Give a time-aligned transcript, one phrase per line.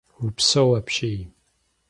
[0.25, 1.21] Упсэу апщий.